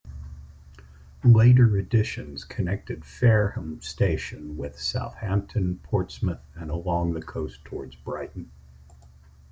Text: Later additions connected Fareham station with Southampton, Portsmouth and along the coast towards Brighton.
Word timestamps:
Later 1.23 1.77
additions 1.77 2.43
connected 2.43 3.05
Fareham 3.05 3.81
station 3.83 4.57
with 4.57 4.79
Southampton, 4.79 5.79
Portsmouth 5.83 6.41
and 6.55 6.71
along 6.71 7.13
the 7.13 7.21
coast 7.21 7.63
towards 7.63 7.93
Brighton. 7.97 8.49